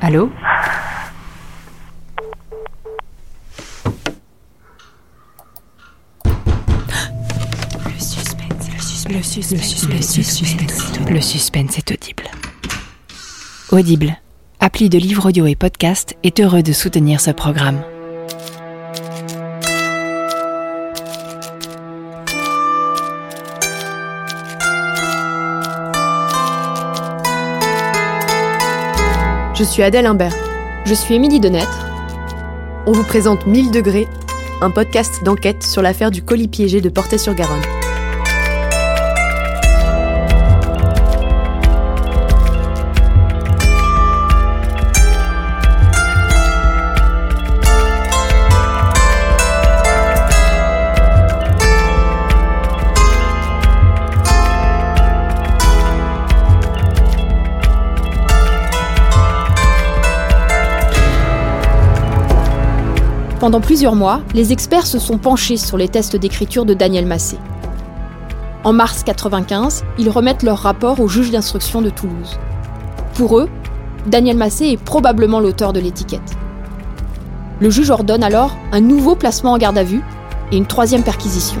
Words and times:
Allô 0.00 0.30
Le 7.84 7.98
suspense, 7.98 8.70
le 8.72 8.80
suspense, 8.80 9.46
le 9.48 9.62
suspense, 9.62 10.16
le 10.16 10.22
suspense, 10.22 11.10
le 11.10 11.20
suspense 11.20 11.78
est 11.78 11.90
audible. 11.90 12.24
Audible, 13.70 14.16
appli 14.60 14.88
de 14.88 14.98
livres 14.98 15.26
audio 15.28 15.46
et 15.46 15.56
podcast, 15.56 16.16
est 16.22 16.38
heureux 16.38 16.62
de 16.62 16.72
soutenir 16.72 17.20
ce 17.20 17.32
programme. 17.32 17.82
Je 29.56 29.62
suis 29.62 29.84
Adèle 29.84 30.06
Imbert. 30.06 30.34
Je 30.84 30.94
suis 30.94 31.14
Émilie 31.14 31.38
Denêtre. 31.38 31.86
On 32.86 32.92
vous 32.92 33.04
présente 33.04 33.46
1000 33.46 33.70
degrés, 33.70 34.08
un 34.60 34.72
podcast 34.72 35.22
d'enquête 35.22 35.62
sur 35.62 35.80
l'affaire 35.80 36.10
du 36.10 36.24
colis 36.24 36.48
piégé 36.48 36.80
de 36.80 36.88
Portet-sur-Garonne. 36.88 37.62
Pendant 63.44 63.60
plusieurs 63.60 63.94
mois, 63.94 64.22
les 64.32 64.52
experts 64.52 64.86
se 64.86 64.98
sont 64.98 65.18
penchés 65.18 65.58
sur 65.58 65.76
les 65.76 65.86
tests 65.86 66.16
d'écriture 66.16 66.64
de 66.64 66.72
Daniel 66.72 67.04
Massé. 67.04 67.36
En 68.64 68.72
mars 68.72 69.02
95, 69.04 69.84
ils 69.98 70.08
remettent 70.08 70.42
leur 70.42 70.56
rapport 70.56 70.98
au 70.98 71.08
juge 71.08 71.30
d'instruction 71.30 71.82
de 71.82 71.90
Toulouse. 71.90 72.38
Pour 73.12 73.38
eux, 73.38 73.50
Daniel 74.06 74.38
Massé 74.38 74.68
est 74.68 74.82
probablement 74.82 75.40
l'auteur 75.40 75.74
de 75.74 75.80
l'étiquette. 75.80 76.22
Le 77.60 77.68
juge 77.68 77.90
ordonne 77.90 78.24
alors 78.24 78.56
un 78.72 78.80
nouveau 78.80 79.14
placement 79.14 79.52
en 79.52 79.58
garde 79.58 79.76
à 79.76 79.84
vue 79.84 80.00
et 80.50 80.56
une 80.56 80.64
troisième 80.64 81.02
perquisition. 81.02 81.60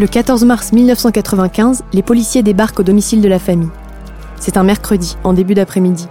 Le 0.00 0.06
14 0.08 0.44
mars 0.46 0.72
1995, 0.72 1.84
les 1.92 2.02
policiers 2.02 2.42
débarquent 2.42 2.80
au 2.80 2.82
domicile 2.82 3.20
de 3.20 3.28
la 3.28 3.38
famille. 3.38 3.70
C'est 4.38 4.56
un 4.56 4.62
mercredi, 4.62 5.16
en 5.24 5.32
début 5.32 5.54
d'après-midi. 5.54 6.08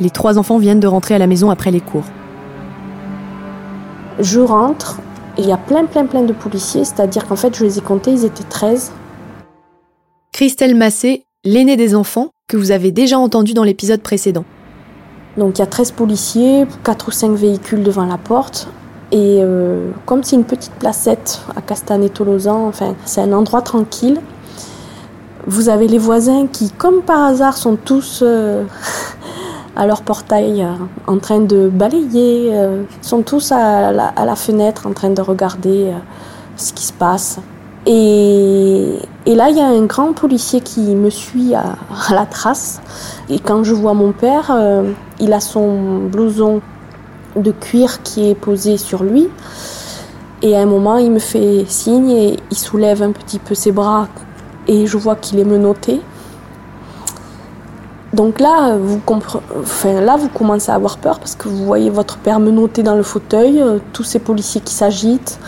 Les 0.00 0.10
trois 0.10 0.38
enfants 0.38 0.58
viennent 0.58 0.80
de 0.80 0.86
rentrer 0.86 1.14
à 1.14 1.18
la 1.18 1.26
maison 1.26 1.50
après 1.50 1.70
les 1.70 1.80
cours. 1.80 2.04
Je 4.18 4.40
rentre, 4.40 5.00
il 5.38 5.46
y 5.46 5.52
a 5.52 5.56
plein, 5.56 5.84
plein, 5.84 6.06
plein 6.06 6.22
de 6.22 6.32
policiers, 6.32 6.84
c'est-à-dire 6.84 7.26
qu'en 7.26 7.36
fait, 7.36 7.56
je 7.56 7.64
les 7.64 7.78
ai 7.78 7.82
comptés, 7.82 8.12
ils 8.12 8.24
étaient 8.24 8.44
13. 8.44 8.92
Christelle 10.32 10.74
Massé, 10.74 11.24
l'aînée 11.44 11.76
des 11.76 11.94
enfants, 11.94 12.30
que 12.48 12.56
vous 12.56 12.70
avez 12.70 12.90
déjà 12.92 13.18
entendu 13.18 13.54
dans 13.54 13.62
l'épisode 13.62 14.00
précédent. 14.00 14.44
Donc 15.36 15.58
il 15.58 15.60
y 15.60 15.62
a 15.62 15.66
13 15.66 15.92
policiers, 15.92 16.66
4 16.82 17.08
ou 17.08 17.10
5 17.10 17.32
véhicules 17.32 17.82
devant 17.82 18.04
la 18.04 18.18
porte. 18.18 18.68
Et 19.12 19.38
euh, 19.40 19.90
comme 20.06 20.22
c'est 20.22 20.36
une 20.36 20.44
petite 20.44 20.72
placette 20.72 21.40
à 21.56 21.60
Castanet-Tolosan, 21.60 22.66
enfin, 22.66 22.94
c'est 23.04 23.20
un 23.20 23.32
endroit 23.32 23.62
tranquille, 23.62 24.20
vous 25.46 25.68
avez 25.68 25.88
les 25.88 25.98
voisins 25.98 26.46
qui, 26.46 26.70
comme 26.70 27.02
par 27.02 27.24
hasard, 27.24 27.56
sont 27.56 27.76
tous 27.76 28.20
euh, 28.22 28.64
à 29.76 29.86
leur 29.86 30.02
portail 30.02 30.62
euh, 30.62 30.72
en 31.06 31.18
train 31.18 31.40
de 31.40 31.68
balayer, 31.68 32.50
euh, 32.52 32.82
sont 33.02 33.22
tous 33.22 33.52
à 33.52 33.92
la, 33.92 34.36
fenêtre 34.36 34.86
en 34.86 34.92
train 34.92 35.10
de 35.10 35.22
regarder 35.22 35.92
ce 36.56 36.72
qui 36.72 36.84
se 36.84 36.92
passe. 36.92 37.38
Et, 37.86 38.98
là, 39.26 39.48
il 39.48 39.56
y 39.56 39.60
a 39.60 39.66
un 39.66 39.86
grand 39.86 40.12
policier 40.12 40.60
qui 40.60 40.94
me 40.94 41.08
suit 41.08 41.54
à 41.54 41.76
la 42.12 42.26
trace. 42.26 42.80
Et 43.28 43.38
quand 43.38 43.64
je 43.64 43.72
vois 43.72 43.94
mon 43.94 44.12
père, 44.12 44.54
il 45.18 45.32
a 45.32 45.40
son 45.40 46.06
blouson 46.06 46.60
de 47.36 47.50
cuir 47.52 48.02
qui 48.02 48.28
est 48.28 48.34
posé 48.34 48.76
sur 48.76 49.02
lui. 49.02 49.28
Et 50.42 50.56
à 50.56 50.60
un 50.60 50.66
moment, 50.66 50.96
il 50.96 51.10
me 51.10 51.18
fait 51.18 51.64
signe 51.68 52.10
et 52.10 52.36
il 52.50 52.56
soulève 52.56 53.02
un 53.02 53.12
petit 53.12 53.38
peu 53.38 53.54
ses 53.54 53.72
bras 53.72 54.08
et 54.70 54.86
je 54.86 54.96
vois 54.96 55.16
qu'il 55.16 55.38
est 55.40 55.44
menotté. 55.44 56.00
Donc 58.12 58.40
là 58.40 58.76
vous, 58.76 59.00
là, 59.84 60.16
vous 60.16 60.28
commencez 60.28 60.70
à 60.70 60.76
avoir 60.76 60.98
peur 60.98 61.18
parce 61.18 61.34
que 61.34 61.48
vous 61.48 61.64
voyez 61.64 61.90
votre 61.90 62.18
père 62.18 62.40
menotté 62.40 62.82
dans 62.82 62.94
le 62.94 63.02
fauteuil, 63.02 63.60
euh, 63.60 63.78
tous 63.92 64.04
ces 64.04 64.20
policiers 64.20 64.60
qui 64.60 64.72
s'agitent, 64.72 65.38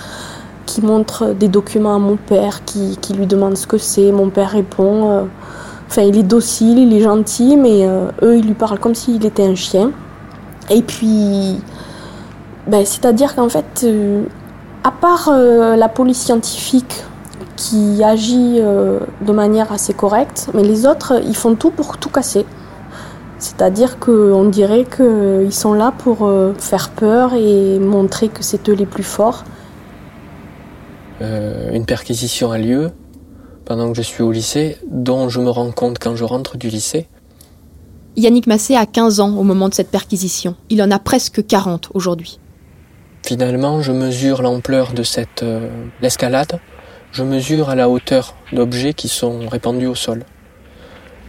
qui 0.67 0.83
montrent 0.83 1.35
des 1.35 1.49
documents 1.49 1.95
à 1.95 1.99
mon 1.99 2.17
père, 2.17 2.65
qui, 2.65 2.99
qui 3.01 3.15
lui 3.15 3.27
demandent 3.27 3.57
ce 3.57 3.67
que 3.67 3.79
c'est. 3.79 4.11
Mon 4.11 4.29
père 4.29 4.51
répond. 4.51 5.11
Euh, 5.11 5.25
enfin, 5.89 6.03
il 6.03 6.19
est 6.19 6.25
docile, 6.25 6.79
il 6.79 6.93
est 6.93 7.01
gentil, 7.01 7.57
mais 7.57 7.87
euh, 7.87 8.11
eux, 8.23 8.39
ils 8.39 8.47
lui 8.47 8.55
parlent 8.55 8.79
comme 8.79 8.95
s'il 8.95 9.25
était 9.25 9.47
un 9.47 9.55
chien. 9.55 9.93
Et 10.71 10.83
puis, 10.83 11.61
ben, 12.67 12.85
c'est-à-dire 12.85 13.37
qu'en 13.37 13.49
fait, 13.49 13.87
à 14.85 14.91
part 14.91 15.31
la 15.31 15.89
police 15.89 16.21
scientifique 16.21 17.05
qui 17.63 18.03
agit 18.03 18.57
euh, 18.59 18.99
de 19.25 19.31
manière 19.31 19.71
assez 19.71 19.95
correcte, 19.95 20.49
mais 20.53 20.65
les 20.65 20.85
autres, 20.85 21.23
ils 21.25 21.37
font 21.37 21.55
tout 21.55 21.71
pour 21.71 21.97
tout 21.97 22.09
casser. 22.09 22.45
C'est-à-dire 23.39 24.01
qu'on 24.01 24.45
dirait 24.47 24.85
qu'ils 24.85 25.53
sont 25.53 25.73
là 25.73 25.93
pour 25.97 26.25
euh, 26.27 26.55
faire 26.59 26.91
peur 26.91 27.35
et 27.35 27.79
montrer 27.79 28.29
que 28.29 28.43
c'est 28.43 28.69
eux 28.69 28.75
les 28.75 28.87
plus 28.87 29.05
forts. 29.05 29.45
Euh, 31.21 31.71
une 31.73 31.87
perquisition 31.87 32.51
a 32.51 32.59
lieu 32.59 32.91
pendant 33.65 33.93
que 33.93 33.97
je 33.97 34.03
suis 34.03 34.25
au 34.25 34.33
lycée, 34.33 34.77
dont 34.91 35.29
je 35.29 35.41
me 35.41 35.51
rends 35.51 35.71
compte 35.71 36.01
quand 36.01 36.17
je 36.17 36.25
rentre 36.25 36.57
du 36.57 36.69
lycée. 36.69 37.07
Yannick 38.17 38.49
Massé 38.49 38.75
a 38.75 38.87
15 38.87 39.21
ans 39.21 39.37
au 39.37 39.45
moment 39.45 39.69
de 39.69 39.75
cette 39.75 39.91
perquisition. 39.91 40.57
Il 40.69 40.83
en 40.83 40.91
a 40.91 40.99
presque 40.99 41.47
40 41.47 41.91
aujourd'hui. 41.95 42.41
Finalement, 43.25 43.83
je 43.83 43.93
mesure 43.93 44.43
l'ampleur 44.43 44.93
de 44.95 45.05
cette 45.05 45.45
escalade 46.03 46.59
je 47.13 47.23
mesure 47.23 47.69
à 47.69 47.75
la 47.75 47.91
hauteur 47.91 48.35
d'objets 48.53 48.95
qui 48.95 49.09
sont 49.09 49.47
répandus 49.47 49.87
au 49.87 49.95
sol. 49.95 50.25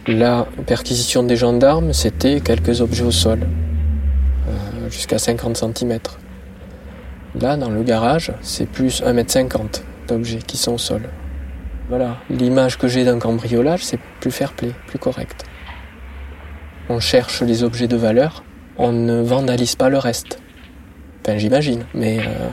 La 0.06 0.46
perquisition 0.66 1.22
des 1.22 1.36
gendarmes, 1.36 1.92
c'était 1.92 2.40
quelques 2.40 2.80
objets 2.80 3.04
au 3.04 3.10
sol, 3.10 3.40
euh, 4.48 4.90
jusqu'à 4.90 5.18
50 5.18 5.56
cm. 5.56 5.98
Là, 7.38 7.56
dans 7.56 7.70
le 7.70 7.82
garage, 7.82 8.32
c'est 8.40 8.66
plus 8.66 9.02
1m50 9.02 9.82
d'objets 10.08 10.38
qui 10.38 10.56
sont 10.56 10.72
au 10.72 10.78
sol. 10.78 11.02
Voilà, 11.90 12.16
l'image 12.30 12.78
que 12.78 12.88
j'ai 12.88 13.04
d'un 13.04 13.18
cambriolage, 13.18 13.84
c'est 13.84 14.00
plus 14.20 14.30
fair-play, 14.30 14.70
plus 14.86 14.98
correct. 14.98 15.44
On 16.88 16.98
cherche 16.98 17.42
les 17.42 17.62
objets 17.62 17.88
de 17.88 17.96
valeur, 17.96 18.42
on 18.78 18.92
ne 18.92 19.20
vandalise 19.20 19.76
pas 19.76 19.90
le 19.90 19.98
reste. 19.98 20.38
Enfin, 21.20 21.36
j'imagine, 21.36 21.84
mais 21.92 22.20
euh, 22.20 22.48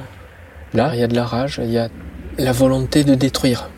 là, 0.74 0.92
il 0.94 1.00
y 1.00 1.04
a 1.04 1.08
de 1.08 1.16
la 1.16 1.26
rage, 1.26 1.62
il 1.64 1.72
y 1.72 1.78
a 1.78 1.90
la 2.38 2.52
volonté 2.52 3.04
de 3.04 3.16
détruire. 3.16 3.70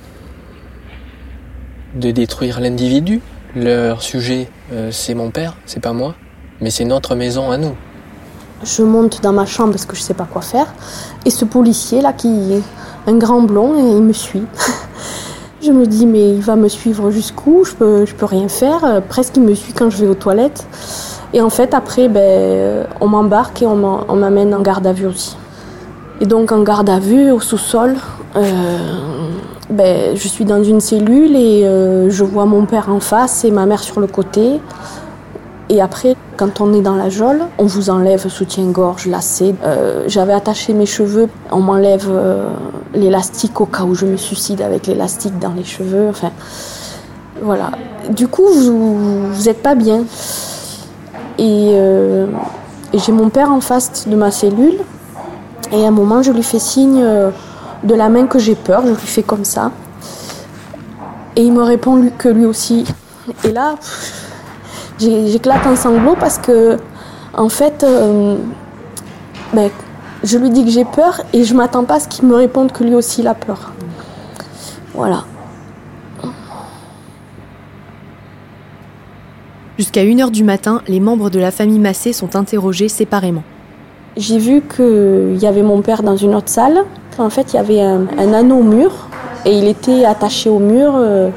De 1.95 2.11
détruire 2.11 2.59
l'individu. 2.59 3.21
Leur 3.55 4.01
sujet, 4.01 4.49
euh, 4.71 4.89
c'est 4.91 5.13
mon 5.13 5.29
père, 5.29 5.57
c'est 5.65 5.79
pas 5.79 5.93
moi, 5.93 6.15
mais 6.61 6.71
c'est 6.71 6.85
notre 6.85 7.15
maison 7.15 7.51
à 7.51 7.57
nous. 7.57 7.75
Je 8.63 8.81
monte 8.81 9.21
dans 9.21 9.33
ma 9.33 9.45
chambre 9.45 9.71
parce 9.71 9.85
que 9.85 9.95
je 9.95 10.01
sais 10.01 10.13
pas 10.13 10.27
quoi 10.31 10.41
faire. 10.41 10.73
Et 11.25 11.29
ce 11.29 11.45
policier 11.45 12.01
là, 12.01 12.13
qui 12.13 12.53
est 12.53 12.63
un 13.07 13.17
grand 13.17 13.41
blond, 13.41 13.75
il 13.77 14.01
me 14.01 14.13
suit. 14.13 14.45
je 15.61 15.71
me 15.71 15.85
dis, 15.85 16.05
mais 16.05 16.33
il 16.33 16.41
va 16.41 16.55
me 16.55 16.67
suivre 16.67 17.11
jusqu'où? 17.11 17.63
Je 17.65 17.73
peux, 17.73 18.05
peux 18.17 18.25
rien 18.25 18.47
faire. 18.47 19.01
Presque 19.09 19.37
il 19.37 19.43
me 19.43 19.53
suit 19.53 19.73
quand 19.73 19.89
je 19.89 19.97
vais 19.97 20.07
aux 20.07 20.15
toilettes. 20.15 20.65
Et 21.33 21.41
en 21.41 21.49
fait, 21.49 21.73
après, 21.73 22.07
ben, 22.07 22.87
on 23.01 23.07
m'embarque 23.07 23.61
et 23.61 23.67
on 23.67 24.15
m'amène 24.15 24.53
en 24.53 24.61
garde 24.61 24.87
à 24.87 24.93
vue 24.93 25.07
aussi. 25.07 25.35
Et 26.21 26.25
donc 26.25 26.51
en 26.51 26.63
garde 26.63 26.89
à 26.89 26.99
vue, 26.99 27.31
au 27.31 27.39
sous-sol, 27.39 27.95
ben, 28.35 30.15
je 30.15 30.27
suis 30.27 30.45
dans 30.45 30.63
une 30.63 30.79
cellule 30.79 31.35
et 31.35 31.65
euh, 31.65 32.09
je 32.09 32.23
vois 32.23 32.45
mon 32.45 32.65
père 32.65 32.89
en 32.89 32.99
face 32.99 33.45
et 33.45 33.51
ma 33.51 33.65
mère 33.65 33.81
sur 33.81 33.99
le 33.99 34.07
côté. 34.07 34.59
Et 35.69 35.81
après, 35.81 36.15
quand 36.37 36.61
on 36.61 36.73
est 36.73 36.81
dans 36.81 36.95
la 36.95 37.09
geôle, 37.09 37.41
on 37.57 37.65
vous 37.65 37.89
enlève 37.89 38.27
soutien-gorge, 38.27 39.07
lacet. 39.07 39.55
Euh, 39.63 40.03
J'avais 40.07 40.33
attaché 40.33 40.73
mes 40.73 40.85
cheveux, 40.85 41.29
on 41.51 41.61
m'enlève 41.61 42.07
euh, 42.09 42.49
l'élastique 42.93 43.59
au 43.61 43.65
cas 43.65 43.83
où 43.83 43.95
je 43.95 44.05
me 44.05 44.17
suicide 44.17 44.61
avec 44.61 44.87
l'élastique 44.87 45.39
dans 45.39 45.53
les 45.53 45.63
cheveux. 45.63 46.09
Enfin, 46.09 46.31
voilà. 47.41 47.71
Du 48.09 48.27
coup, 48.27 48.45
vous 48.45 49.43
n'êtes 49.45 49.63
pas 49.63 49.75
bien. 49.75 50.03
Euh, 51.39 52.27
et 52.91 52.99
j'ai 52.99 53.11
mon 53.11 53.29
père 53.29 53.51
en 53.51 53.61
face 53.61 54.07
de 54.07 54.15
ma 54.15 54.29
cellule. 54.29 54.77
Et 55.71 55.85
à 55.85 55.87
un 55.87 55.91
moment, 55.91 56.21
je 56.21 56.31
lui 56.31 56.43
fais 56.43 56.59
signe 56.59 57.03
de 57.83 57.95
la 57.95 58.09
main 58.09 58.27
que 58.27 58.39
j'ai 58.39 58.55
peur, 58.55 58.83
je 58.85 58.91
lui 58.91 58.97
fais 58.97 59.23
comme 59.23 59.45
ça. 59.45 59.71
Et 61.35 61.43
il 61.43 61.51
me 61.53 61.63
répond 61.63 62.09
que 62.17 62.29
lui 62.29 62.45
aussi. 62.45 62.85
Et 63.43 63.51
là, 63.51 63.75
j'éclate 64.99 65.65
en 65.65 65.75
sanglots 65.75 66.15
parce 66.19 66.37
que, 66.37 66.77
en 67.35 67.49
fait, 67.49 67.83
euh, 67.83 68.37
ben, 69.53 69.69
je 70.23 70.37
lui 70.37 70.49
dis 70.49 70.63
que 70.63 70.71
j'ai 70.71 70.85
peur 70.85 71.21
et 71.33 71.43
je 71.43 71.53
m'attends 71.53 71.83
pas 71.83 71.95
à 71.95 71.99
ce 71.99 72.07
qu'il 72.07 72.25
me 72.25 72.35
réponde 72.35 72.71
que 72.71 72.83
lui 72.83 72.95
aussi 72.95 73.21
il 73.21 73.27
a 73.27 73.33
peur. 73.33 73.71
Voilà. 74.93 75.25
Jusqu'à 79.77 80.03
1h 80.03 80.29
du 80.29 80.43
matin, 80.43 80.81
les 80.87 80.99
membres 80.99 81.29
de 81.29 81.39
la 81.39 81.49
famille 81.49 81.79
Massé 81.79 82.13
sont 82.13 82.35
interrogés 82.35 82.89
séparément. 82.89 83.43
J'ai 84.15 84.37
vu 84.37 84.61
qu'il 84.61 85.37
y 85.41 85.47
avait 85.47 85.63
mon 85.63 85.81
père 85.81 86.03
dans 86.03 86.15
une 86.15 86.35
autre 86.35 86.49
salle. 86.49 86.85
En 87.17 87.29
fait, 87.29 87.53
il 87.53 87.57
y 87.57 87.59
avait 87.59 87.81
un, 87.81 88.33
anneau 88.33 88.57
au 88.57 88.63
mur 88.63 88.91
et 89.45 89.57
il 89.57 89.67
était 89.67 90.05
attaché 90.05 90.49
au 90.49 90.59
mur. 90.59 90.93
Euh, 90.95 91.29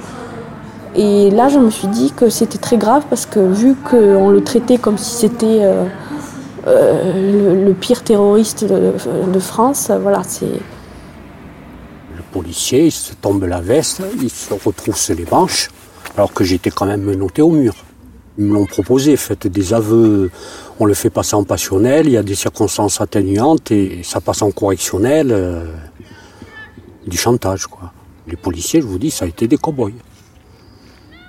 et 0.94 1.30
là, 1.30 1.48
je 1.48 1.58
me 1.58 1.70
suis 1.70 1.88
dit 1.88 2.12
que 2.12 2.30
c'était 2.30 2.58
très 2.58 2.78
grave 2.78 3.04
parce 3.10 3.26
que 3.26 3.40
vu 3.40 3.74
qu'on 3.74 4.30
le 4.30 4.42
traitait 4.42 4.78
comme 4.78 4.96
si 4.96 5.14
c'était 5.16 5.60
euh, 5.62 5.84
euh, 6.66 7.64
le, 7.64 7.74
pire 7.74 8.02
terroriste 8.02 8.64
de, 8.64 9.38
France, 9.38 9.90
voilà, 10.00 10.22
c'est. 10.26 10.46
Le 10.46 12.22
policier, 12.32 12.86
il 12.86 12.92
se 12.92 13.12
tombe 13.14 13.44
la 13.44 13.60
veste, 13.60 14.02
il 14.20 14.30
se 14.30 14.54
retrousse 14.54 15.10
les 15.10 15.26
manches, 15.30 15.68
alors 16.16 16.32
que 16.32 16.44
j'étais 16.44 16.70
quand 16.70 16.86
même 16.86 17.02
menotté 17.02 17.42
au 17.42 17.50
mur. 17.50 17.74
Ils 18.38 18.48
l'ont 18.48 18.66
proposé, 18.66 19.16
faites 19.16 19.46
des 19.46 19.72
aveux, 19.72 20.30
on 20.78 20.84
le 20.84 20.94
fait 20.94 21.10
passer 21.10 21.34
en 21.36 21.44
passionnel, 21.44 22.06
il 22.06 22.12
y 22.12 22.16
a 22.16 22.22
des 22.22 22.34
circonstances 22.34 23.00
atténuantes 23.00 23.70
et 23.70 24.02
ça 24.02 24.20
passe 24.20 24.42
en 24.42 24.50
correctionnel. 24.50 25.32
Euh, 25.32 25.64
du 27.06 27.16
chantage, 27.16 27.66
quoi. 27.66 27.92
Les 28.26 28.36
policiers, 28.36 28.80
je 28.80 28.86
vous 28.86 28.98
dis, 28.98 29.10
ça 29.10 29.24
a 29.24 29.28
été 29.28 29.46
des 29.46 29.56
cow-boys. 29.56 29.92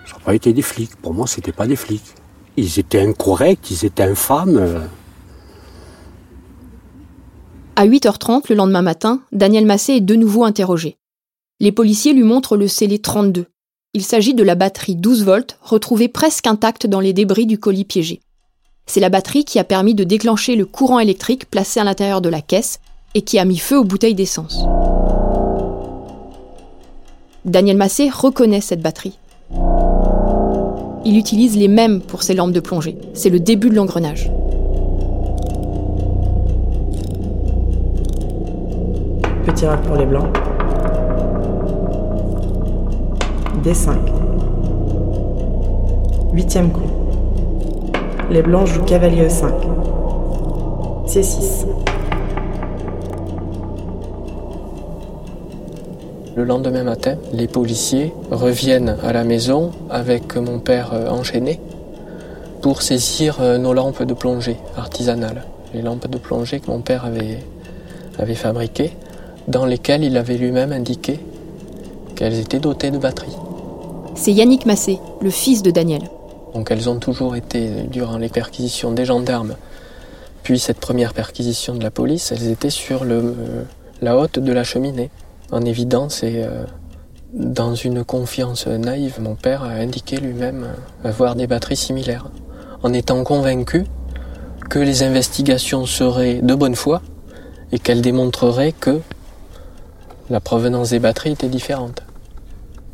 Ça 0.07 0.17
n'a 0.17 0.23
pas 0.25 0.33
été 0.33 0.51
des 0.53 0.61
flics. 0.61 0.95
Pour 0.95 1.13
moi, 1.13 1.27
c'était 1.27 1.51
pas 1.51 1.67
des 1.67 1.75
flics. 1.75 2.15
Ils 2.57 2.79
étaient 2.79 3.01
incorrects, 3.01 3.69
ils 3.69 3.85
étaient 3.85 4.03
infâmes. 4.03 4.87
À 7.75 7.85
8h30 7.85 8.45
le 8.49 8.55
lendemain 8.55 8.81
matin, 8.81 9.21
Daniel 9.31 9.67
Massé 9.67 9.93
est 9.93 10.01
de 10.01 10.15
nouveau 10.15 10.43
interrogé. 10.43 10.97
Les 11.59 11.71
policiers 11.71 12.13
lui 12.13 12.23
montrent 12.23 12.57
le 12.57 12.67
scellé 12.67 12.99
32. 12.99 13.45
Il 13.93 14.03
s'agit 14.03 14.33
de 14.33 14.43
la 14.43 14.55
batterie 14.55 14.95
12 14.95 15.23
volts 15.23 15.57
retrouvée 15.61 16.07
presque 16.09 16.45
intacte 16.45 16.87
dans 16.87 16.99
les 16.99 17.13
débris 17.13 17.45
du 17.45 17.57
colis 17.57 17.85
piégé. 17.85 18.19
C'est 18.85 18.99
la 18.99 19.09
batterie 19.09 19.45
qui 19.45 19.59
a 19.59 19.63
permis 19.63 19.95
de 19.95 20.03
déclencher 20.03 20.55
le 20.55 20.65
courant 20.65 20.99
électrique 20.99 21.49
placé 21.49 21.79
à 21.79 21.83
l'intérieur 21.83 22.21
de 22.21 22.29
la 22.29 22.41
caisse 22.41 22.79
et 23.15 23.21
qui 23.21 23.39
a 23.39 23.45
mis 23.45 23.57
feu 23.57 23.79
aux 23.79 23.83
bouteilles 23.83 24.13
d'essence. 24.13 24.59
Daniel 27.45 27.77
Massé 27.77 28.09
reconnaît 28.09 28.61
cette 28.61 28.81
batterie. 28.81 29.17
Il 31.05 31.17
utilise 31.17 31.55
les 31.55 31.69
mêmes 31.69 32.01
pour 32.01 32.23
ses 32.23 32.33
lampes 32.33 32.51
de 32.51 32.59
plongée. 32.59 32.97
C'est 33.13 33.29
le 33.29 33.39
début 33.39 33.69
de 33.69 33.75
l'engrenage. 33.75 34.29
Petit 39.45 39.65
rack 39.65 39.81
pour 39.83 39.95
les 39.95 40.05
blancs. 40.05 40.27
D5. 43.63 43.97
Huitième 46.33 46.71
coup. 46.71 46.81
Les 48.29 48.41
blancs 48.41 48.67
jouent 48.67 48.83
cavalier 48.83 49.27
E5. 49.27 49.51
C6. 51.07 51.65
Le 56.35 56.43
lendemain 56.43 56.83
matin, 56.83 57.15
les 57.33 57.47
policiers 57.47 58.13
reviennent 58.29 58.97
à 59.03 59.11
la 59.11 59.23
maison 59.23 59.71
avec 59.89 60.35
mon 60.35 60.59
père 60.59 60.91
euh, 60.93 61.09
enchaîné 61.09 61.59
pour 62.61 62.83
saisir 62.83 63.37
euh, 63.39 63.57
nos 63.57 63.73
lampes 63.73 64.03
de 64.03 64.13
plongée 64.13 64.57
artisanales. 64.75 65.45
Les 65.73 65.81
lampes 65.81 66.07
de 66.07 66.17
plongée 66.19 66.59
que 66.59 66.69
mon 66.69 66.81
père 66.81 67.05
avait, 67.05 67.39
avait 68.19 68.35
fabriquées, 68.35 68.91
dans 69.47 69.65
lesquelles 69.65 70.03
il 70.03 70.15
avait 70.17 70.37
lui-même 70.37 70.71
indiqué 70.71 71.19
qu'elles 72.15 72.39
étaient 72.39 72.59
dotées 72.59 72.91
de 72.91 72.97
batteries. 72.97 73.37
C'est 74.17 74.33
Yannick 74.33 74.65
Massé, 74.65 74.99
le 75.21 75.29
fils 75.29 75.61
de 75.61 75.69
Daniel. 75.69 76.01
Donc 76.55 76.71
elles 76.71 76.89
ont 76.89 76.97
toujours 76.97 77.35
été, 77.35 77.83
durant 77.83 78.17
les 78.17 78.29
perquisitions 78.29 78.91
des 78.91 79.05
gendarmes, 79.05 79.55
puis 80.41 80.57
cette 80.57 80.79
première 80.79 81.13
perquisition 81.13 81.75
de 81.75 81.83
la 81.83 81.91
police, 81.91 82.31
elles 82.31 82.47
étaient 82.47 82.71
sur 82.71 83.03
euh, 83.03 83.63
la 84.01 84.17
haute 84.17 84.39
de 84.39 84.51
la 84.51 84.63
cheminée 84.63 85.11
en 85.51 85.61
évidence 85.61 86.23
et 86.23 86.43
euh, 86.43 86.65
dans 87.31 87.75
une 87.75 88.03
confiance 88.03 88.65
naïve, 88.65 89.21
mon 89.21 89.35
père 89.35 89.61
a 89.61 89.69
indiqué 89.69 90.17
lui-même 90.17 90.67
avoir 91.03 91.35
des 91.35 91.45
batteries 91.45 91.77
similaires, 91.77 92.25
en 92.81 92.93
étant 92.93 93.23
convaincu 93.23 93.85
que 94.67 94.79
les 94.79 95.03
investigations 95.03 95.85
seraient 95.85 96.41
de 96.41 96.55
bonne 96.55 96.75
foi 96.75 97.03
et 97.71 97.77
qu'elles 97.77 98.01
démontreraient 98.01 98.73
que 98.73 98.99
la 100.31 100.39
provenance 100.39 100.89
des 100.89 100.99
batteries 100.99 101.33
était 101.33 101.49
différente, 101.49 102.01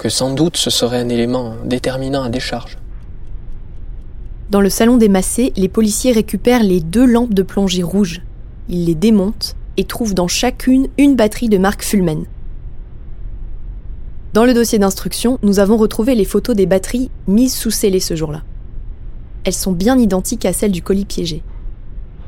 que 0.03 0.09
sans 0.09 0.33
doute 0.33 0.57
ce 0.57 0.69
serait 0.69 0.99
un 0.99 1.07
élément 1.07 1.55
déterminant 1.63 2.23
à 2.23 2.29
décharge. 2.29 2.77
Dans 4.49 4.59
le 4.59 4.69
salon 4.69 4.97
des 4.97 5.07
Massés, 5.07 5.53
les 5.55 5.69
policiers 5.69 6.11
récupèrent 6.11 6.61
les 6.61 6.81
deux 6.81 7.05
lampes 7.05 7.33
de 7.33 7.41
plongée 7.41 7.83
rouges. 7.83 8.21
Ils 8.67 8.83
les 8.83 8.95
démontent 8.95 9.55
et 9.77 9.85
trouvent 9.85 10.13
dans 10.13 10.27
chacune 10.27 10.89
une 10.97 11.15
batterie 11.15 11.47
de 11.47 11.57
marque 11.57 11.83
Fulmen. 11.83 12.25
Dans 14.33 14.43
le 14.43 14.53
dossier 14.53 14.77
d'instruction, 14.77 15.39
nous 15.41 15.59
avons 15.59 15.77
retrouvé 15.77 16.15
les 16.15 16.25
photos 16.25 16.53
des 16.53 16.65
batteries 16.65 17.09
mises 17.29 17.55
sous 17.55 17.71
scellé 17.71 18.01
ce 18.01 18.17
jour-là. 18.17 18.41
Elles 19.45 19.53
sont 19.53 19.71
bien 19.71 19.97
identiques 19.97 20.45
à 20.45 20.51
celles 20.51 20.73
du 20.73 20.81
colis 20.81 21.05
piégé. 21.05 21.43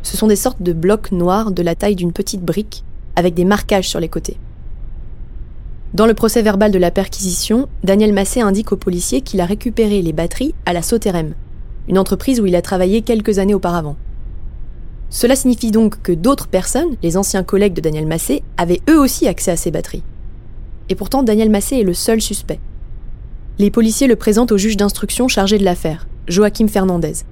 Ce 0.01 0.15
sont 0.15 0.27
des 0.27 0.37
sortes 0.37 0.61
de 0.61 0.71
blocs 0.71 1.11
noirs 1.11 1.51
de 1.51 1.61
la 1.61 1.75
taille 1.75 1.97
d'une 1.97 2.13
petite 2.13 2.41
brique, 2.41 2.85
avec 3.17 3.33
des 3.33 3.43
marquages 3.43 3.89
sur 3.89 3.99
les 3.99 4.07
côtés. 4.07 4.37
Dans 5.95 6.07
le 6.07 6.13
procès 6.13 6.41
verbal 6.41 6.73
de 6.73 6.77
la 6.77 6.91
perquisition, 6.91 7.69
Daniel 7.85 8.11
Massé 8.11 8.41
indique 8.41 8.73
aux 8.73 8.75
policiers 8.75 9.21
qu'il 9.21 9.39
a 9.39 9.45
récupéré 9.45 10.01
les 10.01 10.11
batteries 10.11 10.53
à 10.65 10.73
la 10.73 10.81
Sauterem, 10.81 11.35
une 11.87 11.97
entreprise 11.97 12.41
où 12.41 12.45
il 12.45 12.57
a 12.57 12.61
travaillé 12.61 13.01
quelques 13.01 13.39
années 13.39 13.53
auparavant. 13.53 13.95
Cela 15.09 15.37
signifie 15.37 15.71
donc 15.71 16.01
que 16.01 16.11
d'autres 16.11 16.49
personnes, 16.49 16.97
les 17.01 17.15
anciens 17.15 17.43
collègues 17.43 17.75
de 17.75 17.79
Daniel 17.79 18.07
Massé, 18.07 18.43
avaient 18.57 18.81
eux 18.89 18.99
aussi 18.99 19.25
accès 19.25 19.51
à 19.51 19.55
ces 19.55 19.71
batteries. 19.71 20.03
Et 20.89 20.95
pourtant, 20.95 21.23
Daniel 21.23 21.49
Massé 21.49 21.77
est 21.77 21.83
le 21.83 21.93
seul 21.93 22.19
suspect. 22.19 22.59
Les 23.57 23.71
policiers 23.71 24.07
le 24.07 24.17
présentent 24.17 24.51
au 24.51 24.57
juge 24.57 24.75
d'instruction 24.75 25.29
chargé 25.29 25.57
de 25.57 25.63
l'affaire, 25.63 26.09
Joachim 26.27 26.67
Fernandez. 26.67 27.23